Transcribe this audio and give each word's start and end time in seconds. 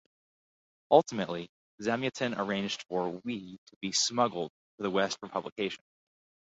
Ultimately, 0.89 1.47
Zamyatin 1.79 2.33
arranged 2.35 2.81
for 2.89 3.21
"We" 3.23 3.59
to 3.67 3.77
be 3.83 3.91
smuggled 3.91 4.49
to 4.77 4.81
the 4.83 4.89
West 4.89 5.19
for 5.19 5.29
publication. 5.29 5.83